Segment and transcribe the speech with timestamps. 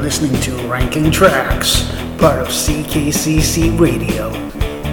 [0.00, 1.82] listening to Ranking Tracks,
[2.16, 4.30] part of CKCC Radio.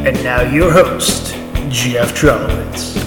[0.03, 1.33] And now your host,
[1.69, 2.97] Jeff Trelowitz.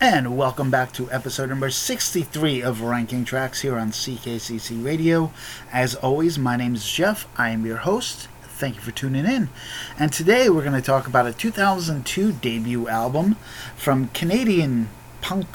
[0.00, 5.32] And welcome back to episode number 63 of Ranking Tracks here on CKCC Radio.
[5.72, 7.28] As always, my name is Jeff.
[7.38, 8.26] I am your host.
[8.42, 9.48] Thank you for tuning in.
[9.96, 13.36] And today we're going to talk about a 2002 debut album
[13.76, 14.88] from Canadian
[15.20, 15.46] punk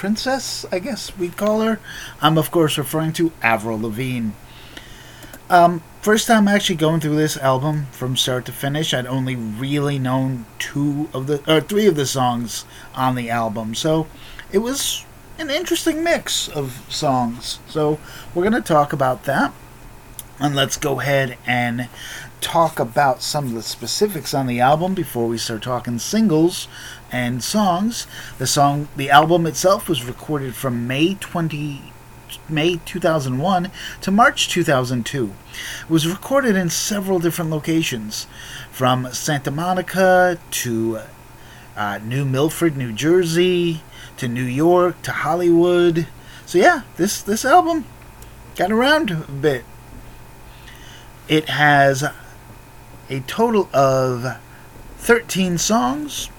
[0.00, 1.78] princess, I guess we'd call her.
[2.22, 4.30] I'm, of course, referring to Avril Lavigne.
[5.50, 9.98] Um, first time actually going through this album from start to finish, I'd only really
[9.98, 12.64] known two of the, or three of the songs
[12.94, 13.74] on the album.
[13.74, 14.06] So
[14.50, 15.04] it was
[15.38, 17.58] an interesting mix of songs.
[17.68, 18.00] So
[18.34, 19.52] we're to talk about that.
[20.38, 21.90] And let's go ahead and
[22.40, 26.68] talk about some of the specifics on the album before we start talking singles
[27.12, 28.06] and songs.
[28.38, 31.92] The song, the album itself was recorded from May 20,
[32.48, 35.34] May 2001 to March 2002.
[35.82, 38.26] It was recorded in several different locations,
[38.70, 41.00] from Santa Monica to
[41.76, 43.82] uh, New Milford, New Jersey,
[44.16, 46.06] to New York, to Hollywood.
[46.46, 47.84] So yeah, this this album
[48.56, 49.64] got around a bit.
[51.28, 52.04] It has
[53.10, 54.38] a total of
[54.98, 56.30] 13 songs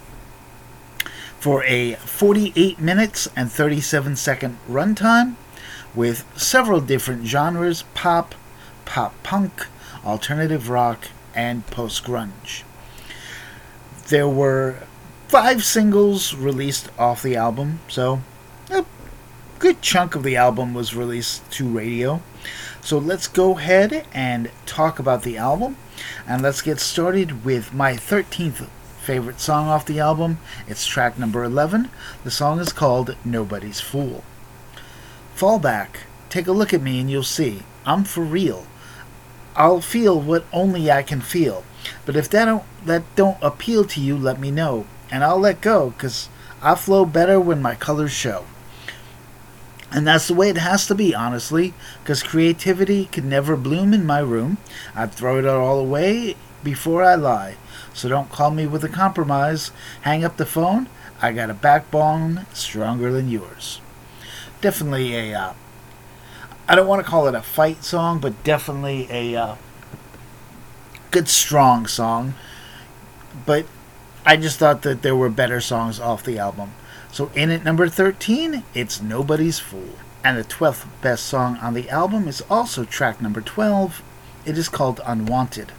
[1.40, 5.36] for a 48 minutes and 37 second runtime
[5.94, 8.34] with several different genres pop,
[8.86, 9.68] pop punk,
[10.06, 12.64] alternative rock, and post grunge.
[14.08, 14.78] There were
[15.28, 18.22] five singles released off the album, so
[18.70, 18.86] a
[19.60, 22.22] good chunk of the album was released to radio.
[22.82, 25.78] So let's go ahead and talk about the album,
[26.28, 28.68] and let's get started with my 13th
[29.02, 30.40] favorite song off the album.
[30.68, 31.90] It's track number 11.
[32.24, 34.24] The song is called Nobody's Fool.
[35.36, 37.64] Fall back, take a look at me, and you'll see.
[37.86, 38.68] I'm for real.
[39.56, 41.64] I'll feel what only I can feel.
[42.06, 44.86] But if that don't, that don't appeal to you, let me know.
[45.12, 46.30] And I'll let go, because
[46.62, 48.46] I flow better when my colors show.
[49.92, 54.06] And that's the way it has to be, honestly, because creativity could never bloom in
[54.06, 54.58] my room.
[54.96, 57.58] I'd throw it all away before I lie.
[57.94, 59.72] So don't call me with a compromise.
[60.02, 60.88] Hang up the phone.
[61.22, 63.82] I got a backbone stronger than yours.
[64.62, 65.38] Definitely a.
[65.38, 65.54] Uh,
[66.68, 69.56] I don't want to call it a fight song, but definitely a uh,
[71.12, 72.34] good, strong song.
[73.46, 73.66] But
[74.26, 76.72] I just thought that there were better songs off the album.
[77.12, 79.96] So in at number 13, it's Nobody's Fool.
[80.24, 84.02] And the 12th best song on the album is also track number 12.
[84.46, 85.74] It is called Unwanted.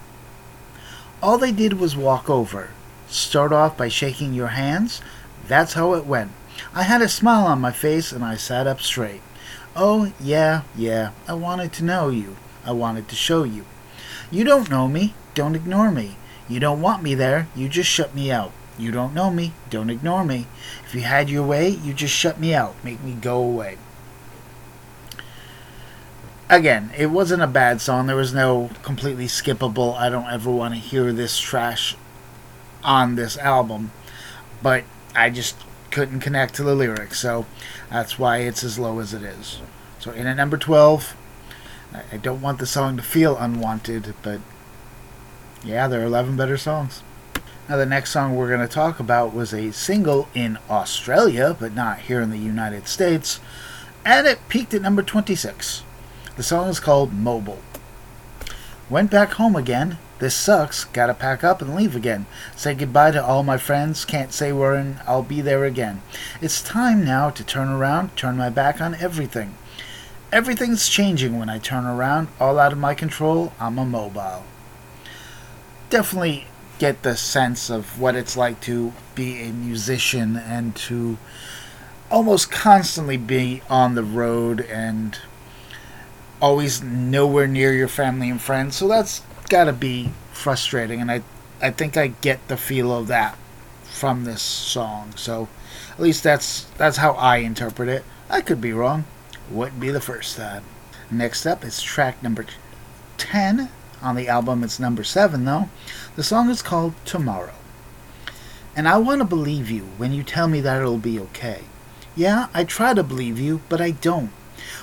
[1.23, 2.71] All they did was walk over.
[3.09, 5.01] Start off by shaking your hands.
[5.47, 6.33] That's how it went.
[6.75, 9.23] I had a smile on my face and I sat up straight.
[9.75, 12.37] Oh, yeah, yeah, I wanted to know you.
[12.65, 13.65] I wanted to show you.
[14.31, 15.15] You don't know me.
[15.35, 16.17] Don't ignore me.
[16.49, 17.49] You don't want me there.
[17.57, 18.53] You just shut me out.
[18.79, 19.53] You don't know me.
[19.71, 20.47] Don't ignore me.
[20.85, 22.75] If you had your way, you just shut me out.
[22.85, 23.79] Make me go away
[26.53, 28.07] again, it wasn't a bad song.
[28.07, 31.97] There was no completely skippable, I don't ever want to hear this trash
[32.85, 33.91] on this album.
[34.63, 34.85] But
[35.15, 35.57] I just
[35.91, 37.47] couldn't connect to the lyrics, so
[37.91, 39.61] that's why it's as low as it is.
[39.99, 41.17] So in at number 12,
[42.13, 44.41] I don't want the song to feel unwanted, but
[45.65, 47.03] yeah, there are 11 better songs.
[47.69, 51.73] Now, the next song we're going to talk about was a single in Australia, but
[51.75, 53.39] not here in the United States,
[54.05, 55.85] and it peaked at number 26.
[56.37, 57.61] The song is called Mobile.
[58.91, 59.99] Went back home again.
[60.19, 60.85] This sucks.
[60.85, 62.27] Gotta pack up and leave again.
[62.57, 64.05] Say goodbye to all my friends.
[64.05, 66.03] Can't say when I'll be there again.
[66.41, 69.55] It's time now to turn around, turn my back on everything.
[70.33, 72.29] Everything's changing when I turn around.
[72.41, 73.53] All out of my control.
[73.61, 74.45] I'm a mobile.
[75.91, 76.47] Definitely
[76.83, 81.17] get the sense of what it's like to be a musician and to
[82.11, 85.21] almost constantly be on the road and
[86.41, 88.75] always nowhere near your family and friends.
[88.75, 91.01] So that's got to be frustrating.
[91.01, 91.23] And I,
[91.61, 93.39] I think I get the feel of that
[93.85, 95.13] from this song.
[95.15, 95.47] So
[95.93, 98.03] at least that's that's how I interpret it.
[98.29, 99.05] I could be wrong.
[99.53, 100.65] Wouldn't be the first time.
[101.13, 102.45] Next up is track number
[103.19, 103.69] 10
[104.03, 104.65] on the album.
[104.65, 105.69] It's number 7 though.
[106.17, 107.55] The song is called Tomorrow.
[108.75, 111.63] And I want to believe you when you tell me that it'll be okay.
[112.17, 114.31] Yeah, I try to believe you, but I don't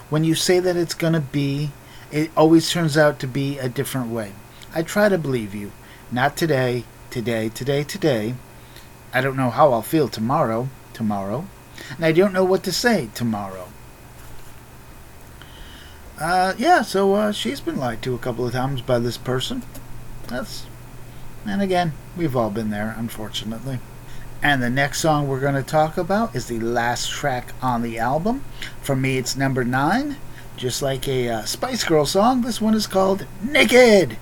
[0.09, 1.71] when you say that it's going to be,
[2.11, 4.33] it always turns out to be a different way.
[4.73, 5.71] I try to believe you.
[6.11, 8.35] Not today, today, today, today.
[9.13, 11.45] I don't know how I'll feel tomorrow, tomorrow.
[11.95, 13.69] And I don't know what to say tomorrow.
[16.19, 19.63] Uh, yeah, so uh, she's been lied to a couple of times by this person.
[20.27, 20.65] That's.
[21.45, 23.79] And again, we've all been there, unfortunately.
[24.43, 27.97] And the next song we're going to talk about is the last track on the
[27.97, 28.43] album.
[28.81, 30.17] For me, it's number nine.
[30.57, 34.17] Just like a uh, Spice Girl song, this one is called Naked.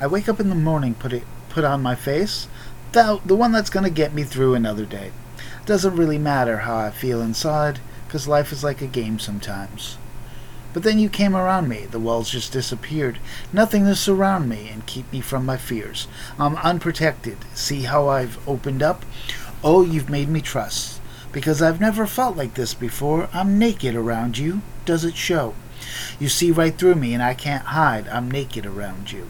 [0.00, 2.48] I wake up in the morning, put it put on my face,
[2.90, 5.12] the, the one that's going to get me through another day.
[5.66, 7.78] Doesn't really matter how I feel inside,
[8.08, 9.96] because life is like a game sometimes.
[10.74, 13.20] But then you came around me, the walls just disappeared,
[13.52, 16.08] nothing to surround me and keep me from my fears.
[16.36, 17.38] I'm unprotected.
[17.54, 19.04] See how I've opened up?
[19.62, 21.00] Oh, you've made me trust.
[21.30, 23.28] Because I've never felt like this before.
[23.32, 24.62] I'm naked around you.
[24.84, 25.54] Does it show?
[26.18, 28.08] You see right through me and I can't hide.
[28.08, 29.28] I'm naked around you.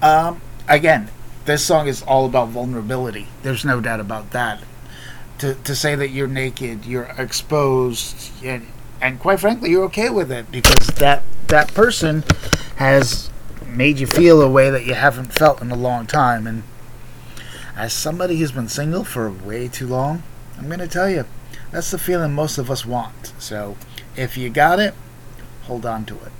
[0.00, 1.10] Um, again,
[1.46, 3.26] this song is all about vulnerability.
[3.42, 4.62] There's no doubt about that.
[5.38, 8.66] To, to say that you're naked, you're exposed, and,
[9.00, 12.24] and quite frankly, you're okay with it because that that person
[12.76, 13.30] has
[13.66, 16.46] made you feel a way that you haven't felt in a long time.
[16.46, 16.62] And
[17.76, 20.22] as somebody who's been single for way too long,
[20.58, 21.26] I'm to tell you,
[21.70, 23.32] that's the feeling most of us want.
[23.38, 23.76] So
[24.16, 24.94] if you got it,
[25.64, 26.32] hold on to it.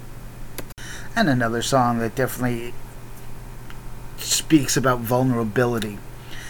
[1.14, 2.74] And another song that definitely
[4.18, 5.98] speaks about vulnerability.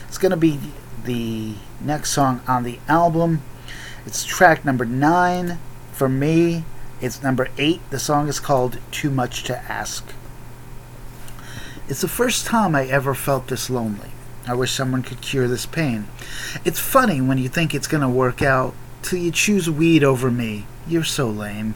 [0.09, 0.61] It's to be
[1.05, 3.43] the next song on the album.
[4.05, 5.59] It's track number nine.
[5.97, 6.67] For me,
[7.01, 7.81] it's number eight.
[7.89, 10.05] The song is called Too Much to Ask.
[11.89, 14.11] It's the first time I ever felt this lonely.
[14.47, 16.07] I wish someone could cure this pain.
[16.67, 20.31] It's funny when you think it's going to work out till you choose weed over
[20.31, 20.67] me.
[20.87, 21.75] You're so lame.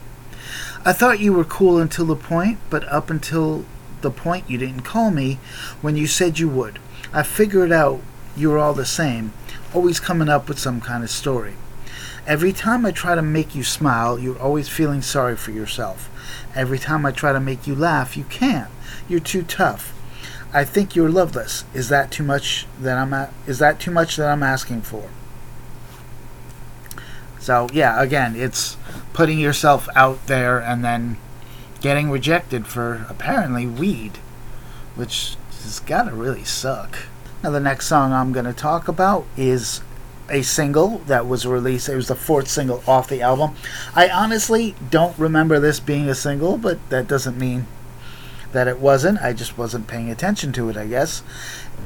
[0.85, 3.65] I thought you were cool until the point, but up until
[4.01, 5.39] the point you didn't call me
[5.81, 6.77] when you said you would.
[7.11, 8.01] I figured out
[8.37, 9.33] you were all the same,
[9.73, 11.55] always coming up with some kind of story.
[12.27, 16.09] Every time I try to make you smile, you're always feeling sorry for yourself.
[16.55, 18.69] Every time I try to make you laugh, you can't.
[19.09, 19.93] You're too tough.
[20.53, 21.63] I think you're loveless.
[21.73, 25.09] Is that too much that I'm is that too much that I'm asking for?
[27.39, 28.77] So, yeah, again, it's
[29.13, 31.17] putting yourself out there and then
[31.79, 34.19] getting rejected for apparently weed,
[34.95, 36.99] which has got to really suck.
[37.43, 39.81] Now, the next song I'm going to talk about is
[40.31, 41.89] a single that was released.
[41.89, 43.55] It was the fourth single off the album.
[43.95, 47.67] I honestly don't remember this being a single, but that doesn't mean
[48.51, 49.21] that it wasn't.
[49.21, 51.23] I just wasn't paying attention to it, I guess.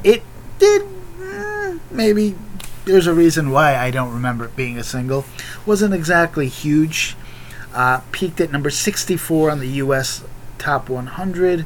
[0.04, 0.24] It
[0.60, 0.84] did.
[1.18, 2.36] Mm, maybe
[2.86, 5.26] there's a reason why I don't remember it being a single.
[5.66, 7.16] Wasn't exactly huge.
[7.74, 10.24] Uh, peaked at number 64 on the US
[10.58, 11.66] Top 100,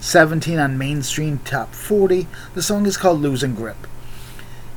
[0.00, 2.26] 17 on mainstream Top 40.
[2.54, 3.86] The song is called Losing Grip.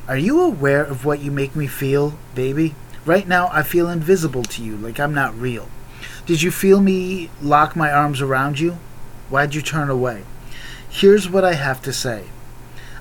[0.08, 2.76] Are you aware of what you make me feel, baby?
[3.06, 5.70] Right now, I feel invisible to you, like I'm not real.
[6.26, 8.78] Did you feel me lock my arms around you?
[9.30, 10.24] Why'd you turn away?
[10.90, 12.26] Here's what I have to say.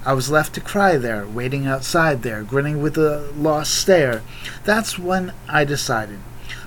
[0.04, 4.22] I was left to cry there, waiting outside there, grinning with a lost stare.
[4.64, 6.20] That's when I decided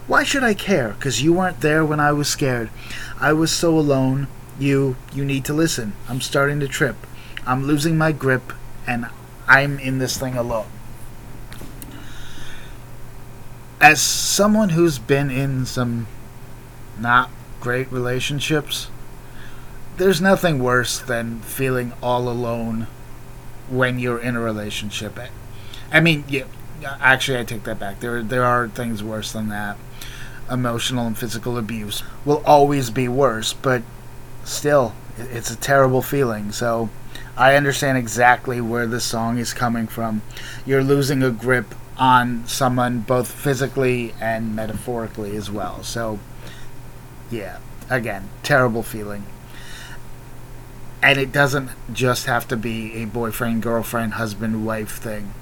[0.05, 0.89] why should I care?
[0.89, 2.69] Because you weren't there when I was scared.
[3.19, 4.27] I was so alone.
[4.59, 5.93] You, you need to listen.
[6.09, 6.95] I'm starting to trip.
[7.45, 8.53] I'm losing my grip,
[8.85, 9.07] and
[9.47, 10.67] I'm in this thing alone.
[13.79, 16.07] As someone who's been in some
[16.97, 18.89] not great relationships,
[19.97, 22.87] there's nothing worse than feeling all alone
[23.69, 25.19] when you're in a relationship.
[25.91, 26.45] I mean, yeah,
[26.83, 27.99] actually, I take that back.
[27.99, 29.77] There, there are things worse than that
[30.51, 33.81] emotional and physical abuse will always be worse, but
[34.43, 36.51] still, it's a terrible feeling.
[36.51, 36.89] So
[37.35, 40.21] I understand exactly where the song is coming from.
[40.65, 45.83] You're losing a grip on someone both physically and metaphorically as well.
[45.83, 46.19] So,
[47.31, 47.57] yeah,
[47.89, 49.25] again, terrible feeling.
[51.01, 55.33] And it doesn't just have to be a boyfriend, girlfriend, husband, wife thing.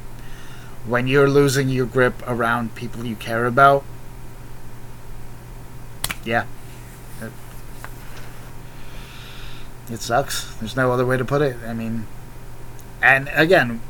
[0.88, 3.84] When you're losing your grip around people you care about,
[6.24, 6.46] yeah.
[7.22, 7.32] It,
[9.92, 10.54] it sucks.
[10.56, 11.58] There's no other way to put it.
[11.66, 12.08] I mean,
[13.02, 13.82] and again,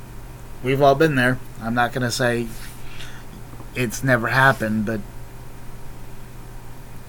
[0.63, 1.39] we've all been there.
[1.61, 2.47] I'm not going to say
[3.75, 5.01] it's never happened, but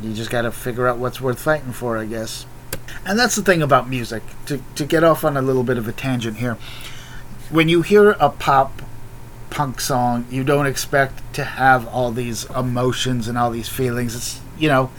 [0.01, 2.47] you just got to figure out what's worth fighting for, I guess.
[3.05, 4.23] And that's the thing about music.
[4.47, 6.59] To to get off on a little bit of a tangent here.
[7.51, 8.83] When you hear a pop
[9.51, 14.15] punk song, you don't expect to have all these emotions and all these feelings.
[14.15, 14.91] It's you know,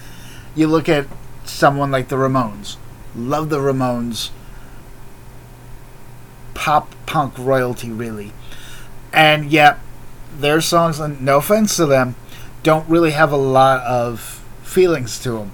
[0.55, 1.07] you look at
[1.45, 2.77] someone like the Ramones.
[3.15, 4.29] Love the Ramones.
[6.53, 8.31] Pop punk royalty, really.
[9.11, 9.79] And yet,
[10.37, 12.15] their songs, and no offense to them,
[12.63, 15.51] don't really have a lot of feelings to them.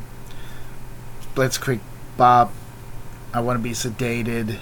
[1.36, 1.80] Blitzkrieg
[2.18, 2.51] Bop,
[3.34, 4.60] I Want to Be Sedated.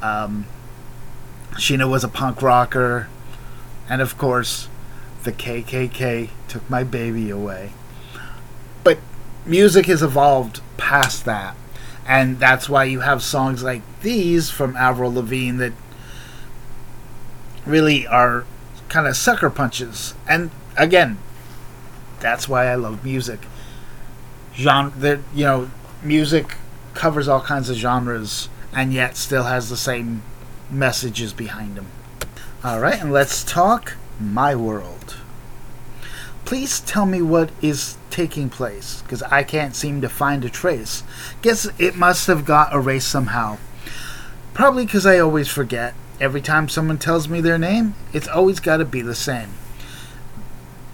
[0.00, 0.46] Um,
[1.52, 3.08] Sheena was a punk rocker.
[3.88, 4.68] And of course,
[5.24, 7.72] the KKK took my baby away.
[8.84, 8.98] But
[9.44, 11.56] music has evolved past that.
[12.06, 15.72] And that's why you have songs like these from Avril Lavigne that
[17.64, 18.44] really are
[18.88, 20.14] kind of sucker punches.
[20.28, 21.18] And again,
[22.20, 23.40] that's why I love music.
[24.54, 25.70] Genre that you know,
[26.02, 26.56] music
[26.94, 30.22] covers all kinds of genres and yet still has the same
[30.70, 31.86] messages behind them.
[32.64, 35.16] All right, and let's talk my world.
[36.44, 41.02] Please tell me what is taking place because I can't seem to find a trace.
[41.42, 43.58] Guess it must have got erased somehow.
[44.54, 45.94] Probably because I always forget.
[46.20, 49.48] Every time someone tells me their name, it's always got to be the same.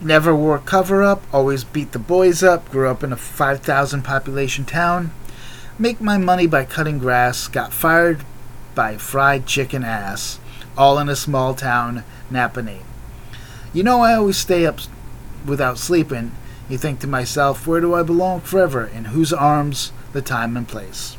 [0.00, 4.64] Never wore cover up, always beat the boys up, grew up in a 5,000 population
[4.64, 5.10] town.
[5.76, 8.24] Make my money by cutting grass, got fired
[8.76, 10.38] by fried chicken ass,
[10.76, 12.82] all in a small town, Napanee.
[13.72, 14.78] You know, I always stay up
[15.44, 16.32] without sleeping.
[16.68, 18.84] You think to myself, where do I belong forever?
[18.86, 19.92] In whose arms?
[20.12, 21.16] The time and place.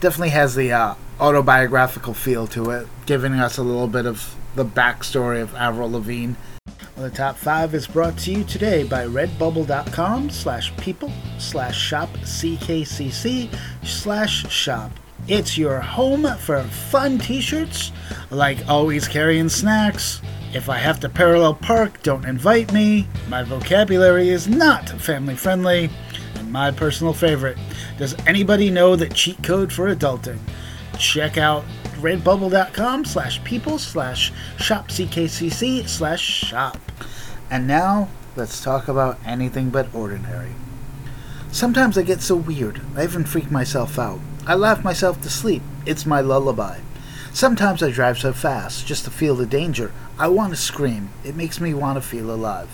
[0.00, 4.64] Definitely has the uh, autobiographical feel to it, giving us a little bit of the
[4.64, 6.34] backstory of Avril Lavigne.
[6.96, 12.08] Well, the top five is brought to you today by redbubble.com slash people slash shop
[12.22, 13.54] ckcc
[13.84, 14.90] slash shop.
[15.28, 17.92] It's your home for fun t-shirts,
[18.30, 20.20] like always carrying snacks.
[20.52, 23.06] If I have to parallel park, don't invite me.
[23.28, 25.90] My vocabulary is not family friendly.
[26.36, 27.58] And my personal favorite,
[27.98, 30.38] does anybody know the cheat code for adulting?
[30.98, 31.64] Check out
[31.96, 36.78] redbubble.com slash people slash shop ckcc slash shop.
[37.50, 40.52] And now, let's talk about anything but ordinary.
[41.52, 44.20] Sometimes I get so weird, I even freak myself out.
[44.46, 45.62] I laugh myself to sleep.
[45.86, 46.78] It's my lullaby.
[47.36, 49.92] Sometimes I drive so fast, just to feel the danger.
[50.18, 51.10] I want to scream.
[51.22, 52.70] It makes me want to feel alive.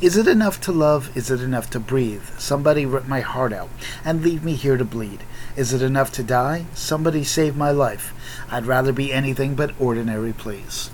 [0.00, 1.14] Is it enough to love?
[1.14, 2.24] Is it enough to breathe?
[2.38, 3.68] Somebody rip my heart out
[4.02, 5.24] and leave me here to bleed.
[5.56, 6.64] Is it enough to die?
[6.72, 8.14] Somebody save my life.
[8.50, 10.90] I'd rather be anything but ordinary, please.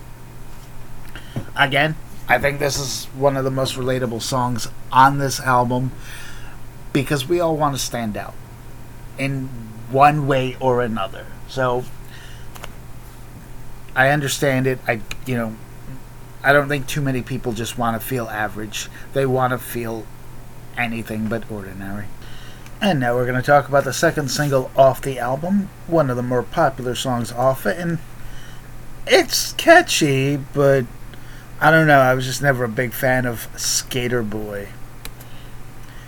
[1.55, 1.95] Again,
[2.26, 5.93] I think this is one of the most relatable songs on this album
[6.93, 8.35] because we all want to stand out
[9.17, 9.45] in
[9.88, 11.26] one way or another.
[11.47, 11.85] So
[13.99, 14.78] I understand it.
[14.87, 15.57] I you know
[16.43, 18.88] I don't think too many people just want to feel average.
[19.12, 20.07] They want to feel
[20.76, 22.07] anything but ordinary.
[22.81, 26.17] And now we're going to talk about the second single off the album, one of
[26.17, 27.99] the more popular songs off it, and
[29.05, 30.87] it's catchy, but
[31.61, 34.69] I don't know, I was just never a big fan of Skater Boy.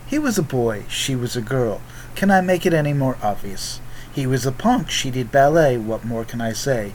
[0.07, 1.83] He was a boy, she was a girl.
[2.15, 3.81] Can I make it any more obvious?
[4.13, 6.95] He was a punk, she did ballet, what more can I say?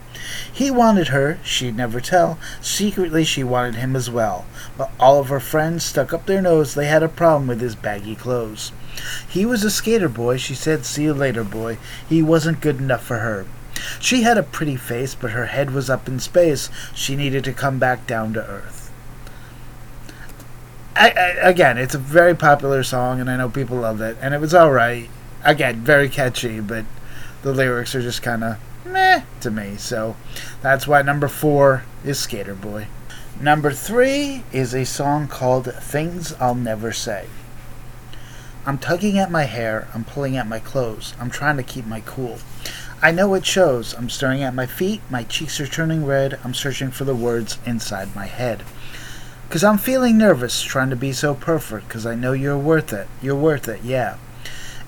[0.51, 2.37] He wanted her, she'd never tell.
[2.59, 4.45] Secretly, she wanted him as well.
[4.77, 7.75] But all of her friends stuck up their nose, they had a problem with his
[7.75, 8.73] baggy clothes.
[9.27, 11.77] He was a skater boy, she said, see you later, boy.
[12.07, 13.45] He wasn't good enough for her.
[13.99, 16.69] She had a pretty face, but her head was up in space.
[16.93, 18.91] She needed to come back down to earth.
[20.95, 24.33] I, I, again, it's a very popular song, and I know people love it, and
[24.33, 25.09] it was alright.
[25.43, 26.85] Again, very catchy, but
[27.45, 29.75] the lyrics are just kind of meh to me.
[29.77, 30.15] So
[30.63, 32.87] that's why number four is Skater Boy.
[33.39, 37.27] Number three is a song called Things I'll Never Say.
[38.65, 42.01] I'm tugging at my hair, I'm pulling at my clothes, I'm trying to keep my
[42.01, 42.39] cool.
[42.99, 43.93] I know it shows.
[43.93, 47.59] I'm staring at my feet, my cheeks are turning red, I'm searching for the words
[47.63, 48.63] inside my head.
[49.51, 53.07] Cause I'm feeling nervous, trying to be so perfect, cause I know you're worth it.
[53.21, 54.17] You're worth it, yeah.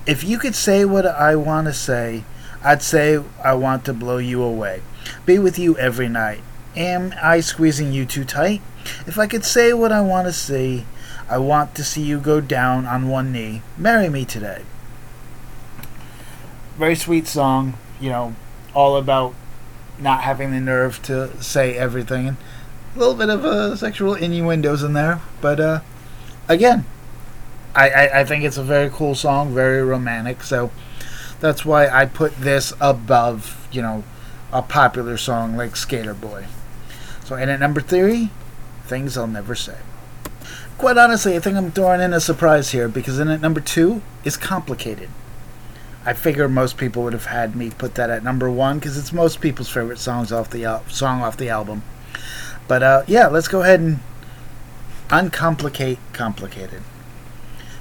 [0.06, 2.24] If you could say what I want to say,
[2.62, 4.82] I'd say I want to blow you away.
[5.26, 6.40] Be with you every night.
[6.76, 8.60] Am I squeezing you too tight?
[9.06, 10.84] If I could say what I want to say,
[11.28, 13.62] I want to see you go down on one knee.
[13.76, 14.62] Marry me today.
[16.76, 18.34] Very sweet song, you know,
[18.74, 19.34] all about
[19.98, 22.36] not having the nerve to say everything.
[22.94, 25.80] A little bit of uh, sexual innuendos in there, but uh,
[26.48, 26.86] again,
[27.74, 30.42] I, I, I think it's a very cool song, very romantic.
[30.42, 30.70] So
[31.40, 34.04] that's why I put this above, you know,
[34.52, 36.46] a popular song like Skater Boy.
[37.24, 38.30] So, and at number three,
[38.84, 39.76] Things I'll Never Say.
[40.78, 44.00] Quite honestly, I think I'm throwing in a surprise here because in at number two
[44.24, 45.10] is complicated.
[46.04, 49.12] I figure most people would have had me put that at number one because it's
[49.12, 51.82] most people's favorite songs off the al- song off the album.
[52.66, 53.98] But uh, yeah, let's go ahead and
[55.10, 56.82] Uncomplicate complicated.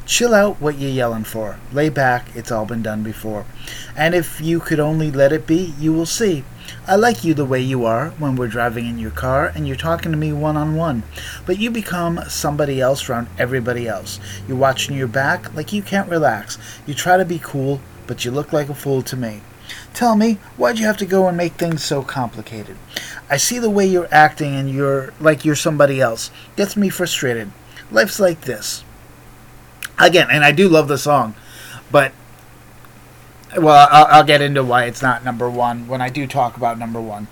[0.07, 1.59] Chill out what you're yelling for.
[1.73, 3.45] Lay back, it's all been done before.
[3.93, 6.45] And if you could only let it be, you will see.
[6.87, 9.75] I like you the way you are when we're driving in your car and you're
[9.75, 11.03] talking to me one on one.
[11.45, 14.21] But you become somebody else around everybody else.
[14.47, 16.57] You're watching your back like you can't relax.
[16.85, 19.41] You try to be cool, but you look like a fool to me.
[19.93, 22.77] Tell me, why'd you have to go and make things so complicated?
[23.29, 26.31] I see the way you're acting and you're like you're somebody else.
[26.55, 27.51] Gets me frustrated.
[27.91, 28.85] Life's like this
[29.99, 31.35] again, and I do love the song,
[31.91, 32.11] but
[33.57, 36.77] well, I'll, I'll, get into why it's not number one when I do talk about
[36.77, 37.27] number one.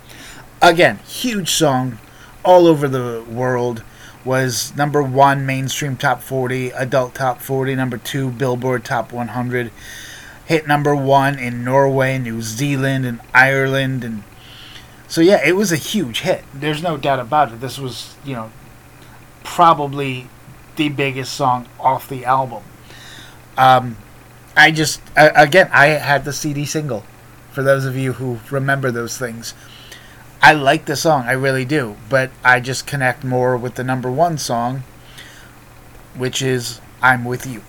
[0.62, 2.00] Again, huge song,
[2.44, 3.84] all over the world.
[4.24, 9.72] Was number one mainstream top 40, adult top 40, number two Billboard top 100.
[10.46, 14.24] Hit number one in Norway, New Zealand, and Ireland, and
[15.08, 16.44] so yeah, it was a huge hit.
[16.54, 17.62] There's no doubt about it.
[17.62, 18.52] This was, you know,
[19.44, 20.28] probably
[20.76, 22.64] the biggest song off the album.
[23.58, 23.98] Um,
[24.56, 27.04] I just uh, again I had the CD single.
[27.52, 29.54] For those of you who remember those things,
[30.42, 34.12] I like the song, I really do, but I just connect more with the number
[34.12, 34.84] one song,
[36.16, 37.64] which is "I'm with You."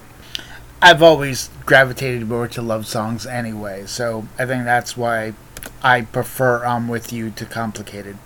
[0.83, 5.35] I've always gravitated more to love songs anyway, so I think that's why
[5.83, 8.19] I prefer "I'm with You" to "Complicated."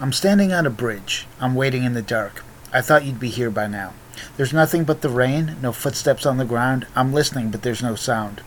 [0.00, 1.26] I'm standing on a bridge.
[1.40, 2.44] I'm waiting in the dark.
[2.72, 3.92] I thought you'd be here by now.
[4.36, 6.86] There's nothing but the rain, no footsteps on the ground.
[6.94, 8.40] I'm listening, but there's no sound.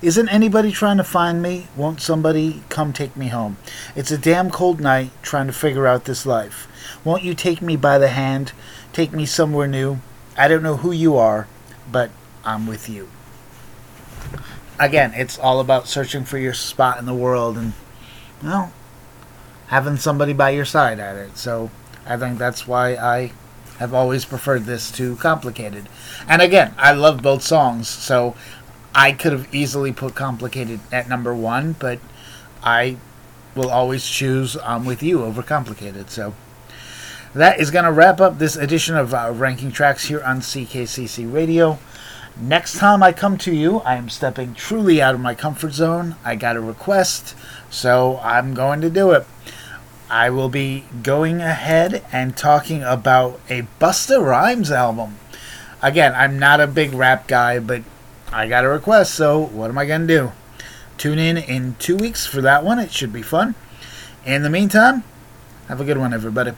[0.00, 1.68] Isn't anybody trying to find me?
[1.76, 3.56] Won't somebody come take me home?
[3.94, 6.68] It's a damn cold night trying to figure out this life.
[7.04, 8.52] Won't you take me by the hand?
[8.92, 9.98] Take me somewhere new?
[10.36, 11.46] I don't know who you are,
[11.90, 12.10] but
[12.44, 13.08] I'm with you.
[14.78, 17.72] Again, it's all about searching for your spot in the world and,
[18.42, 18.72] well,
[19.68, 21.36] having somebody by your side at it.
[21.36, 21.70] So
[22.04, 23.32] I think that's why I
[23.78, 25.88] have always preferred this to Complicated.
[26.28, 28.34] And again, I love both songs, so
[28.94, 31.98] I could have easily put Complicated at number one, but
[32.62, 32.96] I
[33.54, 36.10] will always choose I'm With You over Complicated.
[36.10, 36.34] So
[37.34, 41.32] that is going to wrap up this edition of uh, Ranking Tracks here on CKCC
[41.32, 41.78] Radio.
[42.40, 46.16] Next time I come to you, I am stepping truly out of my comfort zone.
[46.24, 47.34] I got a request,
[47.68, 49.26] so I'm going to do it.
[50.12, 55.16] I will be going ahead and talking about a Busta Rhymes album.
[55.80, 57.82] Again, I'm not a big rap guy, but
[58.30, 60.32] I got a request, so what am I going to do?
[60.98, 62.78] Tune in in two weeks for that one.
[62.78, 63.54] It should be fun.
[64.26, 65.02] In the meantime,
[65.68, 66.52] have a good one, everybody.